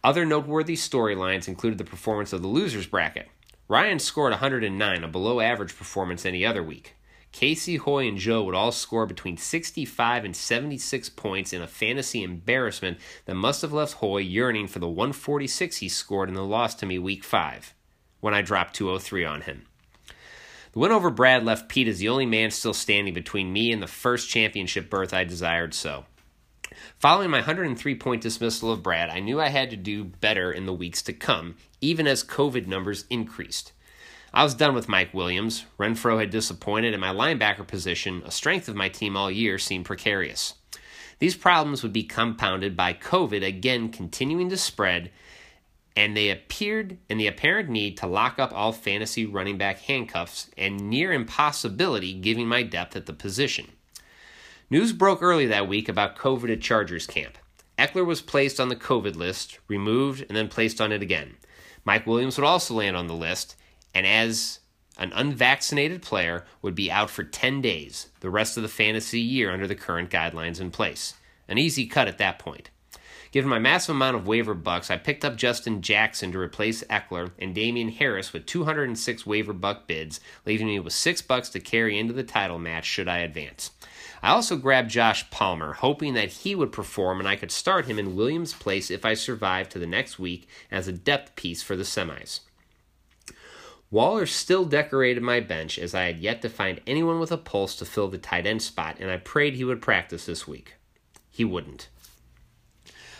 Other 0.04 0.26
noteworthy 0.26 0.76
storylines 0.76 1.48
included 1.48 1.78
the 1.78 1.84
performance 1.84 2.34
of 2.34 2.42
the 2.42 2.48
losers 2.48 2.88
bracket. 2.88 3.30
Ryan 3.68 4.00
scored 4.00 4.32
109, 4.32 5.04
a 5.04 5.08
below 5.08 5.40
average 5.40 5.78
performance 5.78 6.26
any 6.26 6.44
other 6.44 6.64
week. 6.64 6.96
Casey, 7.34 7.78
Hoy, 7.78 8.08
and 8.08 8.18
Joe 8.18 8.44
would 8.44 8.54
all 8.54 8.72
score 8.72 9.08
between 9.08 9.38
65 9.38 10.24
and 10.24 10.36
76 10.36 11.10
points 11.10 11.52
in 11.52 11.64
a 11.64 11.68
fantasy 11.68 12.24
embarrassment 12.24 13.00
that 13.26 13.34
must 13.34 13.64
have 13.64 13.74
left 13.74 13.96
Hoy 13.96 14.20
yearning 14.20 14.68
for 14.68 14.78
the 14.80 14.88
146 14.88 15.78
he 15.78 15.90
scored 15.90 16.30
in 16.30 16.36
the 16.36 16.46
loss 16.46 16.76
to 16.76 16.86
me 16.86 17.00
week 17.00 17.24
5, 17.24 17.74
when 18.22 18.36
I 18.36 18.44
dropped 18.44 18.76
203 18.76 19.26
on 19.26 19.42
him. 19.42 19.66
The 20.74 20.80
win 20.80 20.92
over 20.92 21.10
Brad 21.10 21.44
left 21.44 21.70
Pete 21.70 21.88
as 21.88 21.98
the 21.98 22.10
only 22.10 22.28
man 22.28 22.52
still 22.52 22.74
standing 22.74 23.16
between 23.16 23.52
me 23.52 23.72
and 23.72 23.82
the 23.82 23.88
first 23.88 24.30
championship 24.30 24.90
berth 24.90 25.14
I 25.14 25.24
desired 25.24 25.74
so. 25.74 26.06
Following 27.00 27.32
my 27.32 27.40
103 27.40 27.96
point 27.96 28.22
dismissal 28.22 28.72
of 28.72 28.84
Brad, 28.84 29.10
I 29.10 29.20
knew 29.20 29.42
I 29.42 29.50
had 29.50 29.72
to 29.72 29.76
do 29.76 30.04
better 30.04 30.52
in 30.52 30.68
the 30.68 30.74
weeks 30.74 31.02
to 31.04 31.14
come, 31.14 31.56
even 31.82 32.06
as 32.08 32.24
COVID 32.24 32.68
numbers 32.68 33.06
increased. 33.10 33.72
I 34.36 34.44
was 34.44 34.56
done 34.56 34.74
with 34.74 34.90
Mike 34.90 35.14
Williams. 35.14 35.66
Renfrow 35.78 36.20
had 36.20 36.32
disappointed, 36.32 36.94
and 36.94 37.02
my 37.02 37.14
linebacker 37.14 37.68
position, 37.68 38.24
a 38.26 38.32
strength 38.32 38.68
of 38.68 38.76
my 38.76 38.90
team 38.90 39.16
all 39.16 39.30
year, 39.30 39.60
seemed 39.60 39.86
precarious. 39.86 40.56
These 41.20 41.36
problems 41.36 41.84
would 41.84 41.94
be 41.94 42.04
compounded 42.04 42.76
by 42.76 42.94
COVID 42.94 43.46
again 43.46 43.90
continuing 43.90 44.50
to 44.50 44.58
spread, 44.58 45.12
and 45.96 46.18
they 46.18 46.32
appeared 46.32 46.98
in 47.10 47.20
the 47.20 47.28
apparent 47.28 47.70
need 47.70 47.96
to 47.98 48.08
lock 48.08 48.40
up 48.40 48.52
all 48.52 48.72
fantasy 48.72 49.24
running 49.28 49.60
back 49.60 49.78
handcuffs 49.82 50.50
and 50.58 50.90
near 50.90 51.14
impossibility 51.14 52.14
giving 52.14 52.48
my 52.48 52.64
depth 52.64 52.96
at 52.96 53.06
the 53.06 53.14
position. 53.14 53.68
News 54.72 54.94
broke 54.94 55.22
early 55.22 55.46
that 55.46 55.68
week 55.68 55.88
about 55.88 56.16
COVID 56.16 56.52
at 56.52 56.62
Chargers 56.62 57.06
camp. 57.06 57.38
Ekeler 57.78 58.06
was 58.06 58.22
placed 58.22 58.60
on 58.60 58.70
the 58.70 58.76
COVID 58.76 59.16
list, 59.16 59.60
removed, 59.68 60.26
and 60.28 60.36
then 60.36 60.48
placed 60.48 60.82
on 60.82 60.92
it 60.92 61.04
again. 61.04 61.36
Mike 61.86 62.08
Williams 62.08 62.38
would 62.38 62.48
also 62.48 62.74
land 62.74 62.98
on 62.98 63.06
the 63.06 63.14
list, 63.14 63.56
and 63.94 64.06
as 64.06 64.60
an 64.98 65.12
unvaccinated 65.14 66.02
player 66.02 66.46
would 66.62 66.76
be 66.76 66.92
out 66.92 67.10
for 67.10 67.24
10 67.24 67.62
days, 67.62 68.10
the 68.20 68.30
rest 68.30 68.58
of 68.58 68.64
the 68.64 68.70
fantasy 68.70 69.20
year 69.20 69.52
under 69.52 69.68
the 69.68 69.76
current 69.76 70.10
guidelines 70.10 70.62
in 70.62 70.72
place. 70.72 71.16
An 71.48 71.58
easy 71.58 71.86
cut 71.86 72.08
at 72.08 72.20
that 72.20 72.40
point. 72.40 72.70
Given 73.32 73.50
my 73.50 73.58
massive 73.58 73.96
amount 73.96 74.16
of 74.16 74.28
waiver 74.28 74.54
bucks, 74.54 74.92
I 74.92 74.98
picked 74.98 75.26
up 75.26 75.38
Justin 75.38 75.82
Jackson 75.82 76.32
to 76.32 76.40
replace 76.40 76.84
Ekeler 76.84 77.32
and 77.40 77.56
Damien 77.56 77.90
Harris 77.90 78.32
with 78.32 78.46
206 78.46 79.26
waiver 79.26 79.54
buck 79.54 79.88
bids, 79.88 80.20
leaving 80.46 80.68
me 80.68 80.80
with 80.80 80.94
6 80.94 81.24
bucks 81.24 81.50
to 81.50 81.60
carry 81.60 81.98
into 81.98 82.14
the 82.14 82.24
title 82.24 82.60
match 82.60 82.86
should 82.86 83.08
I 83.08 83.18
advance. 83.18 83.72
I 84.22 84.30
also 84.30 84.56
grabbed 84.56 84.92
Josh 84.92 85.28
Palmer, 85.32 85.74
hoping 85.74 86.14
that 86.14 86.30
he 86.30 86.54
would 86.54 86.72
perform 86.72 87.20
and 87.20 87.28
I 87.28 87.36
could 87.36 87.52
start 87.52 87.88
him 87.88 87.98
in 87.98 88.16
Williams' 88.16 88.54
place 88.54 88.92
if 88.92 89.04
I 89.04 89.16
survived 89.16 89.72
to 89.72 89.80
the 89.80 89.88
next 89.88 90.20
week 90.20 90.48
as 90.70 90.88
a 90.88 90.94
depth 90.94 91.36
piece 91.36 91.64
for 91.64 91.76
the 91.76 91.84
semis. 91.84 92.42
Waller 93.94 94.26
still 94.26 94.66
decorated 94.66 95.22
my 95.22 95.40
bench 95.40 95.78
as 95.78 95.94
I 95.94 96.06
had 96.06 96.18
yet 96.18 96.42
to 96.42 96.50
find 96.50 96.82
anyone 96.88 97.20
with 97.20 97.32
a 97.32 97.38
pulse 97.38 97.76
to 97.76 97.86
fill 97.86 98.08
the 98.08 98.18
tight 98.18 98.48
end 98.48 98.64
spot, 98.64 98.98
and 99.00 99.12
I 99.12 99.18
prayed 99.18 99.54
he 99.54 99.64
would 99.64 99.84
practice 99.84 100.26
this 100.26 100.48
week. 100.48 100.74
He 101.30 101.46
wouldn't. 101.46 101.90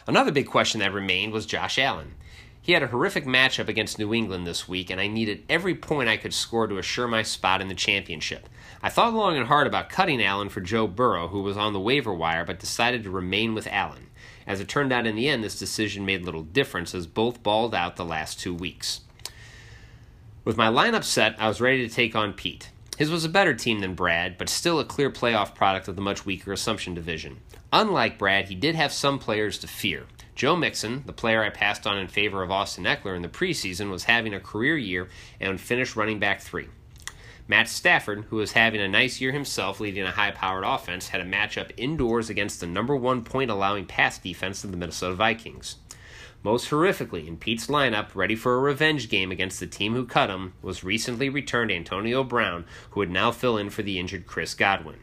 Another 0.08 0.32
big 0.32 0.48
question 0.48 0.80
that 0.80 0.92
remained 0.92 1.32
was 1.32 1.46
Josh 1.46 1.78
Allen. 1.78 2.16
He 2.60 2.72
had 2.72 2.82
a 2.82 2.88
horrific 2.88 3.26
matchup 3.26 3.68
against 3.68 4.00
New 4.00 4.16
England 4.16 4.48
this 4.48 4.68
week, 4.68 4.90
and 4.90 5.00
I 5.00 5.06
needed 5.06 5.44
every 5.48 5.76
point 5.76 6.10
I 6.10 6.18
could 6.18 6.34
score 6.34 6.66
to 6.66 6.80
assure 6.80 7.08
my 7.08 7.22
spot 7.22 7.62
in 7.62 7.68
the 7.68 7.76
championship. 7.76 8.50
I 8.82 8.90
thought 8.90 9.14
long 9.14 9.38
and 9.38 9.46
hard 9.46 9.68
about 9.68 9.90
cutting 9.90 10.24
Allen 10.24 10.50
for 10.50 10.62
Joe 10.62 10.88
Burrow, 10.88 11.28
who 11.28 11.44
was 11.44 11.56
on 11.56 11.74
the 11.74 11.80
waiver 11.80 12.16
wire, 12.16 12.46
but 12.46 12.58
decided 12.58 13.04
to 13.04 13.12
remain 13.12 13.54
with 13.54 13.68
Allen. 13.68 14.10
As 14.48 14.60
it 14.60 14.70
turned 14.70 14.92
out 14.92 15.06
in 15.06 15.16
the 15.16 15.30
end, 15.30 15.44
this 15.44 15.60
decision 15.60 16.04
made 16.04 16.24
little 16.24 16.42
difference 16.42 16.96
as 16.96 17.06
both 17.06 17.44
balled 17.44 17.76
out 17.76 17.96
the 17.96 18.04
last 18.04 18.40
two 18.40 18.56
weeks. 18.56 19.02
With 20.46 20.58
my 20.58 20.68
lineup 20.68 21.06
set, 21.06 21.36
I 21.40 21.48
was 21.48 21.62
ready 21.62 21.88
to 21.88 21.94
take 21.94 22.18
on 22.18 22.34
Pete. 22.34 22.70
His 22.98 23.10
was 23.10 23.24
a 23.24 23.30
better 23.30 23.54
team 23.54 23.80
than 23.80 23.96
Brad, 23.96 24.38
but 24.38 24.50
still 24.50 24.78
a 24.78 24.84
clear 24.84 25.10
playoff 25.10 25.56
product 25.56 25.88
of 25.88 25.96
the 25.96 26.02
much 26.02 26.26
weaker 26.26 26.52
Assumption 26.52 26.94
division. 26.94 27.40
Unlike 27.72 28.20
Brad, 28.20 28.50
he 28.50 28.56
did 28.56 28.76
have 28.76 28.92
some 28.92 29.20
players 29.20 29.58
to 29.60 29.68
fear. 29.68 30.04
Joe 30.36 30.58
Mixon, 30.58 31.04
the 31.06 31.14
player 31.14 31.42
I 31.42 31.50
passed 31.50 31.88
on 31.88 31.98
in 31.98 32.10
favor 32.10 32.44
of 32.44 32.52
Austin 32.52 32.84
Ekeler 32.84 33.16
in 33.16 33.22
the 33.22 33.30
preseason, 33.30 33.90
was 33.90 34.04
having 34.04 34.34
a 34.34 34.40
career 34.42 34.78
year 34.78 35.08
and 35.40 35.62
finished 35.62 35.96
running 35.96 36.20
back 36.20 36.42
three. 36.42 36.68
Matt 37.48 37.70
Stafford, 37.70 38.26
who 38.30 38.36
was 38.36 38.52
having 38.52 38.82
a 38.82 38.88
nice 38.90 39.22
year 39.22 39.32
himself 39.32 39.80
leading 39.80 40.04
a 40.04 40.12
high 40.12 40.32
powered 40.32 40.66
offense, 40.66 41.08
had 41.08 41.22
a 41.22 41.26
matchup 41.26 41.72
indoors 41.78 42.30
against 42.30 42.60
the 42.60 42.68
number 42.68 42.98
one 42.98 43.24
point 43.24 43.50
allowing 43.50 43.86
pass 43.86 44.18
defense 44.18 44.66
of 44.66 44.72
the 44.72 44.78
Minnesota 44.78 45.16
Vikings. 45.16 45.78
Most 46.44 46.70
horrifically, 46.70 47.26
in 47.26 47.38
Pete's 47.38 47.68
lineup, 47.68 48.10
ready 48.14 48.36
for 48.36 48.56
a 48.56 48.60
revenge 48.60 49.08
game 49.10 49.32
against 49.32 49.62
the 49.62 49.68
team 49.68 49.94
who 49.94 50.06
cut 50.06 50.30
him, 50.30 50.54
was 50.62 50.84
recently 50.84 51.30
returned 51.30 51.72
Antonio 51.72 52.22
Brown, 52.22 52.66
who 52.92 53.00
would 53.00 53.10
now 53.10 53.32
fill 53.32 53.58
in 53.58 53.70
for 53.70 53.82
the 53.82 53.98
injured 53.98 54.28
Chris 54.28 54.54
Godwin. 54.54 54.98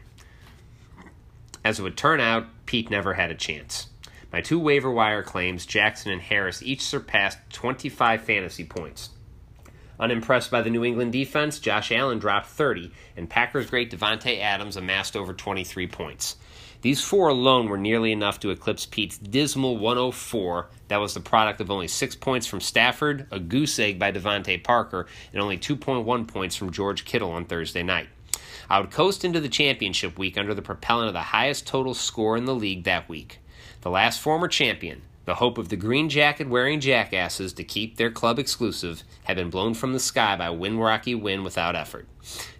As 1.65 1.79
it 1.79 1.83
would 1.83 1.97
turn 1.97 2.19
out, 2.19 2.45
Pete 2.67 2.91
never 2.91 3.15
had 3.15 3.31
a 3.31 3.35
chance. 3.35 3.87
My 4.31 4.41
two 4.41 4.59
waiver 4.59 4.91
wire 4.91 5.23
claims, 5.23 5.65
Jackson 5.65 6.11
and 6.11 6.21
Harris, 6.21 6.61
each 6.61 6.81
surpassed 6.81 7.39
25 7.51 8.21
fantasy 8.21 8.63
points. 8.63 9.09
Unimpressed 10.01 10.49
by 10.49 10.63
the 10.63 10.69
New 10.71 10.83
England 10.83 11.11
defense, 11.11 11.59
Josh 11.59 11.91
Allen 11.91 12.17
dropped 12.17 12.47
30, 12.47 12.91
and 13.15 13.29
Packers 13.29 13.69
great 13.69 13.91
Davante 13.91 14.41
Adams 14.41 14.75
amassed 14.75 15.15
over 15.15 15.31
23 15.31 15.85
points. 15.85 16.37
These 16.81 17.03
four 17.03 17.29
alone 17.29 17.69
were 17.69 17.77
nearly 17.77 18.11
enough 18.11 18.39
to 18.39 18.49
eclipse 18.49 18.87
Pete's 18.87 19.19
dismal 19.19 19.77
104. 19.77 20.69
That 20.87 20.97
was 20.97 21.13
the 21.13 21.19
product 21.19 21.61
of 21.61 21.69
only 21.69 21.87
six 21.87 22.15
points 22.15 22.47
from 22.47 22.61
Stafford, 22.61 23.27
a 23.29 23.39
goose 23.39 23.77
egg 23.77 23.99
by 23.99 24.11
DeVante 24.11 24.63
Parker, 24.63 25.05
and 25.31 25.39
only 25.39 25.59
2.1 25.59 26.27
points 26.27 26.55
from 26.55 26.71
George 26.71 27.05
Kittle 27.05 27.33
on 27.33 27.45
Thursday 27.45 27.83
night. 27.83 28.09
I 28.71 28.79
would 28.79 28.89
coast 28.89 29.23
into 29.23 29.39
the 29.39 29.49
championship 29.49 30.17
week 30.17 30.35
under 30.35 30.55
the 30.55 30.63
propellant 30.63 31.09
of 31.09 31.13
the 31.13 31.19
highest 31.19 31.67
total 31.67 31.93
score 31.93 32.35
in 32.35 32.45
the 32.45 32.55
league 32.55 32.85
that 32.85 33.07
week. 33.07 33.37
The 33.81 33.91
last 33.91 34.19
former 34.19 34.47
champion, 34.47 35.03
the 35.31 35.35
hope 35.35 35.57
of 35.57 35.69
the 35.69 35.77
green 35.77 36.09
jacket 36.09 36.49
wearing 36.49 36.81
jackasses 36.81 37.53
to 37.53 37.63
keep 37.63 37.95
their 37.95 38.11
club 38.11 38.37
exclusive, 38.37 39.03
had 39.23 39.37
been 39.37 39.49
blown 39.49 39.73
from 39.73 39.93
the 39.93 39.99
sky 39.99 40.35
by 40.35 40.49
Win 40.49 40.77
Rocky 40.77 41.15
win 41.15 41.41
without 41.41 41.73
effort. 41.73 42.05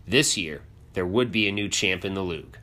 This 0.08 0.38
year, 0.38 0.62
there 0.94 1.06
would 1.06 1.34
be 1.34 1.50
a 1.50 1.52
new 1.52 1.68
champ 1.68 2.06
in 2.06 2.14
the 2.14 2.24
league. 2.24 2.58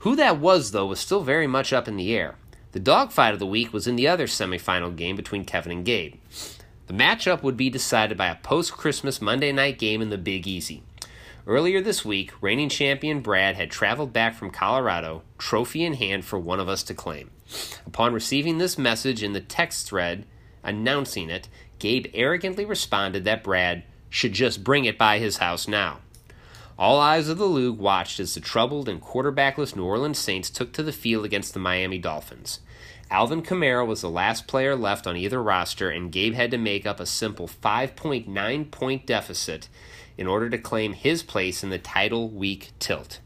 Who 0.00 0.14
that 0.14 0.38
was, 0.38 0.70
though, 0.70 0.86
was 0.86 1.00
still 1.00 1.24
very 1.24 1.48
much 1.48 1.72
up 1.72 1.88
in 1.88 1.96
the 1.96 2.14
air. 2.14 2.36
The 2.70 2.78
dogfight 2.78 3.34
of 3.34 3.40
the 3.40 3.46
week 3.46 3.72
was 3.72 3.88
in 3.88 3.96
the 3.96 4.06
other 4.06 4.28
semifinal 4.28 4.94
game 4.94 5.16
between 5.16 5.44
Kevin 5.44 5.72
and 5.72 5.84
Gabe. 5.84 6.14
The 6.86 6.94
matchup 6.94 7.42
would 7.42 7.56
be 7.56 7.68
decided 7.68 8.16
by 8.16 8.28
a 8.28 8.36
post 8.36 8.74
Christmas 8.74 9.20
Monday 9.20 9.50
night 9.50 9.80
game 9.80 10.00
in 10.02 10.10
the 10.10 10.18
Big 10.18 10.46
Easy. 10.46 10.84
Earlier 11.50 11.80
this 11.80 12.04
week, 12.04 12.30
reigning 12.40 12.68
champion 12.68 13.22
Brad 13.22 13.56
had 13.56 13.72
traveled 13.72 14.12
back 14.12 14.36
from 14.36 14.52
Colorado, 14.52 15.24
trophy 15.36 15.84
in 15.84 15.94
hand 15.94 16.24
for 16.24 16.38
one 16.38 16.60
of 16.60 16.68
us 16.68 16.84
to 16.84 16.94
claim. 16.94 17.32
Upon 17.84 18.14
receiving 18.14 18.58
this 18.58 18.78
message 18.78 19.20
in 19.20 19.32
the 19.32 19.40
text 19.40 19.88
thread 19.88 20.26
announcing 20.62 21.28
it, 21.28 21.48
Gabe 21.80 22.06
arrogantly 22.14 22.64
responded 22.64 23.24
that 23.24 23.42
Brad 23.42 23.82
should 24.08 24.32
just 24.32 24.62
bring 24.62 24.84
it 24.84 24.96
by 24.96 25.18
his 25.18 25.38
house 25.38 25.66
now. 25.66 25.98
All 26.78 27.00
eyes 27.00 27.28
of 27.28 27.38
the 27.38 27.48
league 27.48 27.78
watched 27.78 28.20
as 28.20 28.34
the 28.34 28.40
troubled 28.40 28.88
and 28.88 29.02
quarterbackless 29.02 29.74
New 29.74 29.84
Orleans 29.84 30.20
Saints 30.20 30.50
took 30.50 30.72
to 30.74 30.84
the 30.84 30.92
field 30.92 31.24
against 31.24 31.52
the 31.52 31.58
Miami 31.58 31.98
Dolphins. 31.98 32.60
Alvin 33.10 33.42
Kamara 33.42 33.84
was 33.84 34.02
the 34.02 34.08
last 34.08 34.46
player 34.46 34.76
left 34.76 35.04
on 35.04 35.16
either 35.16 35.42
roster, 35.42 35.90
and 35.90 36.12
Gabe 36.12 36.34
had 36.34 36.52
to 36.52 36.58
make 36.58 36.86
up 36.86 37.00
a 37.00 37.06
simple 37.06 37.48
5.9 37.48 38.70
point 38.70 39.04
deficit 39.04 39.68
in 40.20 40.26
order 40.26 40.50
to 40.50 40.58
claim 40.58 40.92
his 40.92 41.22
place 41.22 41.64
in 41.64 41.70
the 41.70 41.78
title 41.78 42.28
week 42.28 42.72
tilt. 42.78 43.20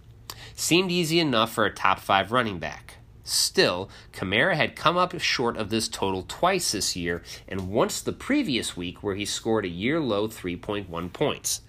Seemed 0.54 0.92
easy 0.92 1.18
enough 1.18 1.52
for 1.52 1.66
a 1.66 1.74
top 1.74 1.98
five 1.98 2.30
running 2.30 2.60
back. 2.60 2.98
Still, 3.24 3.90
Kamara 4.12 4.54
had 4.54 4.76
come 4.76 4.96
up 4.96 5.18
short 5.18 5.56
of 5.56 5.70
this 5.70 5.88
total 5.88 6.24
twice 6.28 6.70
this 6.70 6.94
year, 6.94 7.24
and 7.48 7.68
once 7.72 8.00
the 8.00 8.12
previous 8.12 8.76
week 8.76 9.02
where 9.02 9.16
he 9.16 9.24
scored 9.24 9.64
a 9.64 9.68
year 9.68 9.98
low 9.98 10.28
3.1 10.28 11.12
points. 11.12 11.62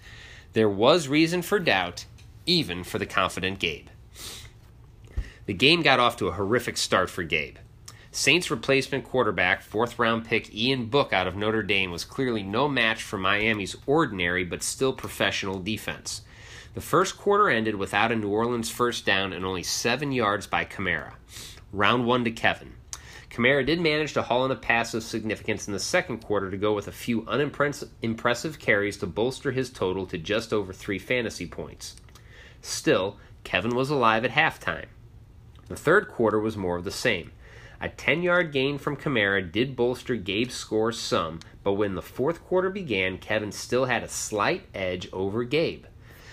There 0.52 0.68
was 0.68 1.08
reason 1.08 1.42
for 1.42 1.58
doubt, 1.58 2.04
even 2.46 2.84
for 2.84 3.00
the 3.00 3.06
confident 3.06 3.58
Gabe. 3.58 3.88
The 5.46 5.54
game 5.54 5.82
got 5.82 5.98
off 5.98 6.16
to 6.18 6.28
a 6.28 6.32
horrific 6.32 6.76
start 6.76 7.10
for 7.10 7.24
Gabe. 7.24 7.56
Saints 8.16 8.50
replacement 8.50 9.04
quarterback, 9.04 9.60
fourth 9.60 9.98
round 9.98 10.24
pick 10.24 10.54
Ian 10.54 10.86
Book 10.86 11.12
out 11.12 11.26
of 11.26 11.36
Notre 11.36 11.62
Dame 11.62 11.90
was 11.90 12.06
clearly 12.06 12.42
no 12.42 12.66
match 12.66 13.02
for 13.02 13.18
Miami's 13.18 13.76
ordinary 13.84 14.42
but 14.42 14.62
still 14.62 14.94
professional 14.94 15.60
defense. 15.60 16.22
The 16.72 16.80
first 16.80 17.18
quarter 17.18 17.50
ended 17.50 17.74
without 17.74 18.10
a 18.10 18.16
New 18.16 18.30
Orleans 18.30 18.70
first 18.70 19.04
down 19.04 19.34
and 19.34 19.44
only 19.44 19.62
seven 19.62 20.12
yards 20.12 20.46
by 20.46 20.64
Kamara. 20.64 21.12
Round 21.74 22.06
one 22.06 22.24
to 22.24 22.30
Kevin. 22.30 22.72
Kamara 23.28 23.66
did 23.66 23.82
manage 23.82 24.14
to 24.14 24.22
haul 24.22 24.46
in 24.46 24.50
a 24.50 24.56
pass 24.56 24.94
of 24.94 25.02
significance 25.02 25.66
in 25.66 25.74
the 25.74 25.78
second 25.78 26.20
quarter 26.20 26.50
to 26.50 26.56
go 26.56 26.72
with 26.72 26.88
a 26.88 26.92
few 26.92 27.26
unimpressive 27.28 28.58
carries 28.58 28.96
to 28.96 29.06
bolster 29.06 29.52
his 29.52 29.68
total 29.68 30.06
to 30.06 30.16
just 30.16 30.54
over 30.54 30.72
three 30.72 30.98
fantasy 30.98 31.46
points. 31.46 31.96
Still, 32.62 33.18
Kevin 33.44 33.76
was 33.76 33.90
alive 33.90 34.24
at 34.24 34.30
halftime. 34.30 34.86
The 35.68 35.76
third 35.76 36.08
quarter 36.08 36.40
was 36.40 36.56
more 36.56 36.78
of 36.78 36.84
the 36.84 36.90
same. 36.90 37.32
A 37.80 37.88
10 37.88 38.22
yard 38.22 38.52
gain 38.52 38.78
from 38.78 38.96
Kamara 38.96 39.42
did 39.50 39.76
bolster 39.76 40.16
Gabe's 40.16 40.54
score 40.54 40.92
some, 40.92 41.40
but 41.62 41.74
when 41.74 41.94
the 41.94 42.02
fourth 42.02 42.42
quarter 42.42 42.70
began, 42.70 43.18
Kevin 43.18 43.52
still 43.52 43.84
had 43.84 44.02
a 44.02 44.08
slight 44.08 44.66
edge 44.74 45.08
over 45.12 45.44
Gabe. 45.44 45.84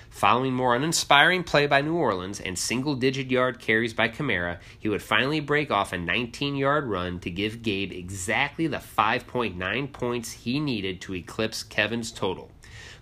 Following 0.09 0.53
more 0.53 0.75
uninspiring 0.75 1.43
play 1.43 1.65
by 1.65 1.81
New 1.81 1.95
Orleans 1.95 2.39
and 2.39 2.57
single 2.57 2.93
digit 2.95 3.31
yard 3.31 3.59
carries 3.59 3.95
by 3.95 4.09
Kamara, 4.09 4.59
he 4.77 4.88
would 4.88 5.01
finally 5.01 5.39
break 5.39 5.71
off 5.71 5.91
a 5.91 5.97
19 5.97 6.55
yard 6.55 6.85
run 6.85 7.19
to 7.21 7.31
give 7.31 7.63
Gabe 7.63 7.91
exactly 7.91 8.67
the 8.67 8.77
5.9 8.77 9.91
points 9.91 10.31
he 10.31 10.59
needed 10.59 11.01
to 11.01 11.15
eclipse 11.15 11.63
Kevin's 11.63 12.12
total. 12.12 12.51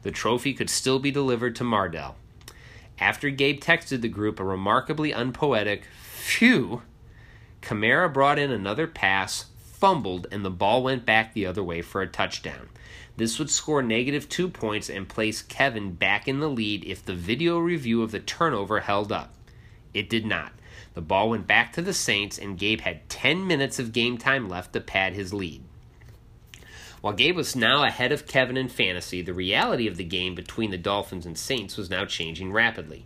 The 0.04 0.12
trophy 0.12 0.54
could 0.54 0.70
still 0.70 1.00
be 1.00 1.12
delivered 1.12 1.56
to 1.58 1.64
Mardell. 1.64 2.16
After 2.98 3.30
Gabe 3.30 3.60
texted 3.60 4.02
the 4.02 4.08
group 4.08 4.40
a 4.40 4.46
remarkably 4.46 5.12
unpoetic, 5.12 5.84
phew, 6.02 6.82
Kamara 7.62 8.12
brought 8.12 8.40
in 8.40 8.52
another 8.52 8.88
pass, 8.88 9.46
fumbled, 9.58 10.28
and 10.32 10.44
the 10.44 10.50
ball 10.50 10.84
went 10.84 11.06
back 11.06 11.34
the 11.34 11.46
other 11.46 11.64
way 11.64 11.82
for 11.82 12.02
a 12.02 12.08
touchdown. 12.08 12.70
This 13.18 13.38
would 13.40 13.50
score 13.50 13.84
negative 13.84 14.30
two 14.30 14.50
points 14.50 14.90
and 14.90 15.08
place 15.08 15.42
Kevin 15.42 15.94
back 15.94 16.28
in 16.28 16.40
the 16.40 16.50
lead 16.50 16.84
if 16.86 17.06
the 17.06 17.14
video 17.14 17.60
review 17.60 18.02
of 18.02 18.12
the 18.12 18.20
turnover 18.20 18.80
held 18.82 19.12
up. 19.12 19.34
It 19.94 20.10
did 20.10 20.26
not. 20.26 20.54
The 20.94 21.02
ball 21.02 21.30
went 21.30 21.48
back 21.48 21.74
to 21.74 21.82
the 21.82 21.94
Saints, 21.94 22.38
and 22.38 22.58
Gabe 22.58 22.82
had 22.82 23.08
10 23.10 23.46
minutes 23.46 23.80
of 23.80 23.94
game 23.94 24.18
time 24.18 24.50
left 24.50 24.74
to 24.74 24.82
pad 24.82 25.14
his 25.14 25.34
lead. 25.34 25.64
While 27.02 27.14
Gabe 27.14 27.36
was 27.36 27.56
now 27.56 27.84
ahead 27.84 28.12
of 28.12 28.28
Kevin 28.28 28.58
in 28.58 28.70
fantasy, 28.70 29.22
the 29.22 29.34
reality 29.34 29.88
of 29.88 29.98
the 29.98 30.04
game 30.04 30.36
between 30.36 30.72
the 30.72 30.78
Dolphins 30.78 31.26
and 31.26 31.38
Saints 31.38 31.78
was 31.78 31.90
now 31.90 32.06
changing 32.06 32.52
rapidly. 32.52 33.06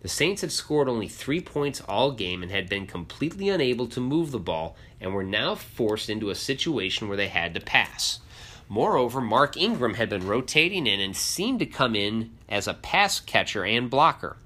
The 0.00 0.08
Saints 0.08 0.42
had 0.42 0.52
scored 0.52 0.88
only 0.88 1.08
three 1.08 1.40
points 1.40 1.80
all 1.88 2.12
game 2.12 2.42
and 2.42 2.52
had 2.52 2.68
been 2.68 2.86
completely 2.86 3.48
unable 3.48 3.88
to 3.88 4.00
move 4.00 4.30
the 4.30 4.38
ball 4.38 4.76
and 5.00 5.12
were 5.12 5.24
now 5.24 5.56
forced 5.56 6.08
into 6.08 6.30
a 6.30 6.36
situation 6.36 7.08
where 7.08 7.16
they 7.16 7.28
had 7.28 7.52
to 7.54 7.60
pass. 7.60 8.20
Moreover, 8.68 9.20
Mark 9.20 9.56
Ingram 9.56 9.94
had 9.94 10.08
been 10.08 10.26
rotating 10.26 10.86
in 10.86 11.00
and 11.00 11.16
seemed 11.16 11.58
to 11.58 11.66
come 11.66 11.96
in 11.96 12.30
as 12.48 12.68
a 12.68 12.74
pass 12.74 13.18
catcher 13.18 13.64
and 13.64 13.90
blocker. 13.90 14.36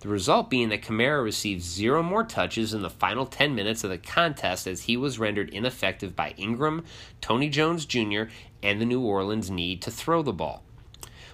The 0.00 0.08
result 0.08 0.48
being 0.48 0.68
that 0.68 0.82
Kamara 0.82 1.24
received 1.24 1.62
zero 1.62 2.02
more 2.02 2.24
touches 2.24 2.72
in 2.72 2.82
the 2.82 2.88
final 2.88 3.26
10 3.26 3.54
minutes 3.54 3.82
of 3.82 3.90
the 3.90 3.98
contest 3.98 4.66
as 4.66 4.82
he 4.82 4.96
was 4.96 5.18
rendered 5.18 5.50
ineffective 5.50 6.14
by 6.14 6.34
Ingram, 6.36 6.84
Tony 7.20 7.48
Jones 7.48 7.84
Jr., 7.84 8.24
and 8.62 8.80
the 8.80 8.86
New 8.86 9.00
Orleans 9.00 9.50
need 9.50 9.82
to 9.82 9.90
throw 9.90 10.22
the 10.22 10.32
ball. 10.32 10.62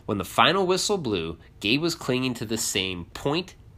When 0.06 0.18
the 0.18 0.24
final 0.24 0.66
whistle 0.66 0.98
blew, 0.98 1.38
Gabe 1.60 1.80
was 1.80 1.94
clinging 1.94 2.34
to 2.34 2.44
the 2.44 2.58
same 2.58 3.06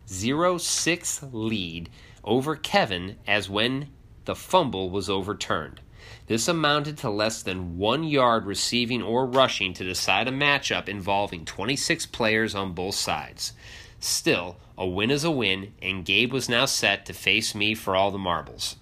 .06 0.09 1.29
lead 1.33 1.91
over 2.25 2.57
Kevin 2.57 3.17
as 3.27 3.49
when 3.49 3.89
the 4.25 4.35
fumble 4.35 4.91
was 4.91 5.09
overturned. 5.09 5.81
This 6.27 6.49
amounted 6.49 6.99
to 6.99 7.11
less 7.11 7.43
than 7.43 7.79
one 7.79 8.05
yard 8.05 8.47
receiving 8.47 9.03
or 9.03 9.27
rushing 9.27 9.73
to 9.75 9.85
decide 9.85 10.29
a 10.29 10.33
matchup 10.33 10.89
involving 10.89 11.45
26 11.45 12.07
players 12.07 12.55
on 12.55 12.73
both 12.73 12.95
sides. 12.95 13.53
Still, 14.01 14.57
a 14.77 14.87
win 14.87 15.11
is 15.11 15.25
a 15.25 15.31
win, 15.31 15.73
and 15.83 16.05
Gabe 16.05 16.33
was 16.33 16.49
now 16.49 16.67
set 16.67 17.07
to 17.07 17.13
face 17.13 17.55
me 17.55 17.75
for 17.75 17.97
all 17.97 18.11
the 18.11 18.19
marbles. 18.19 18.77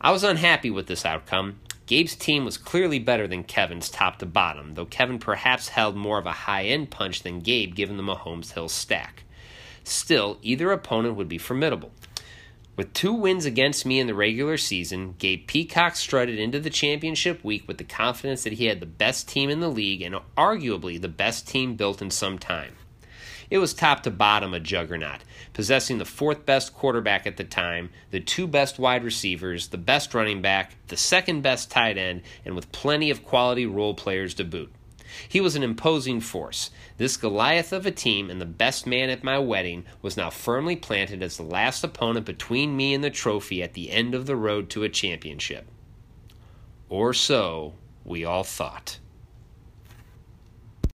I 0.00 0.12
was 0.12 0.24
unhappy 0.24 0.70
with 0.70 0.86
this 0.86 1.04
outcome. 1.04 1.58
Gabe's 1.86 2.14
team 2.14 2.44
was 2.44 2.56
clearly 2.56 2.98
better 2.98 3.26
than 3.26 3.44
Kevin's 3.44 3.90
top 3.90 4.18
to 4.20 4.26
bottom, 4.26 4.74
though 4.74 4.86
Kevin 4.86 5.18
perhaps 5.18 5.68
held 5.68 5.96
more 5.96 6.18
of 6.18 6.26
a 6.26 6.32
high 6.32 6.64
end 6.64 6.90
punch 6.90 7.22
than 7.22 7.40
Gabe 7.40 7.74
given 7.74 7.96
the 7.96 8.02
Mahomes 8.02 8.52
Hill 8.52 8.68
stack. 8.68 9.23
Still, 9.84 10.38
either 10.42 10.72
opponent 10.72 11.14
would 11.14 11.28
be 11.28 11.38
formidable. 11.38 11.92
With 12.76 12.92
two 12.92 13.12
wins 13.12 13.44
against 13.44 13.86
me 13.86 14.00
in 14.00 14.08
the 14.08 14.14
regular 14.14 14.56
season, 14.56 15.14
Gabe 15.18 15.46
Peacock 15.46 15.94
strutted 15.94 16.40
into 16.40 16.58
the 16.58 16.70
championship 16.70 17.44
week 17.44 17.68
with 17.68 17.78
the 17.78 17.84
confidence 17.84 18.42
that 18.42 18.54
he 18.54 18.66
had 18.66 18.80
the 18.80 18.86
best 18.86 19.28
team 19.28 19.48
in 19.48 19.60
the 19.60 19.70
league 19.70 20.02
and 20.02 20.16
arguably 20.36 21.00
the 21.00 21.06
best 21.06 21.46
team 21.46 21.76
built 21.76 22.02
in 22.02 22.10
some 22.10 22.36
time. 22.36 22.74
It 23.50 23.58
was 23.58 23.74
top 23.74 24.02
to 24.02 24.10
bottom 24.10 24.54
a 24.54 24.58
juggernaut, 24.58 25.20
possessing 25.52 25.98
the 25.98 26.04
fourth 26.04 26.44
best 26.44 26.74
quarterback 26.74 27.26
at 27.26 27.36
the 27.36 27.44
time, 27.44 27.90
the 28.10 28.18
two 28.18 28.48
best 28.48 28.80
wide 28.80 29.04
receivers, 29.04 29.68
the 29.68 29.78
best 29.78 30.14
running 30.14 30.42
back, 30.42 30.74
the 30.88 30.96
second 30.96 31.42
best 31.42 31.70
tight 31.70 31.96
end, 31.96 32.22
and 32.44 32.56
with 32.56 32.72
plenty 32.72 33.10
of 33.10 33.22
quality 33.22 33.66
role 33.66 33.94
players 33.94 34.34
to 34.34 34.44
boot. 34.44 34.72
He 35.28 35.40
was 35.40 35.56
an 35.56 35.62
imposing 35.62 36.20
force. 36.20 36.70
This 36.96 37.16
Goliath 37.16 37.72
of 37.72 37.86
a 37.86 37.90
team 37.90 38.30
and 38.30 38.40
the 38.40 38.46
best 38.46 38.86
man 38.86 39.10
at 39.10 39.24
my 39.24 39.38
wedding 39.38 39.84
was 40.02 40.16
now 40.16 40.30
firmly 40.30 40.76
planted 40.76 41.22
as 41.22 41.36
the 41.36 41.42
last 41.42 41.84
opponent 41.84 42.26
between 42.26 42.76
me 42.76 42.94
and 42.94 43.02
the 43.02 43.10
trophy 43.10 43.62
at 43.62 43.74
the 43.74 43.90
end 43.90 44.14
of 44.14 44.26
the 44.26 44.36
road 44.36 44.70
to 44.70 44.82
a 44.82 44.88
championship. 44.88 45.66
Or 46.88 47.12
so 47.12 47.74
we 48.04 48.24
all 48.24 48.44
thought. 48.44 48.98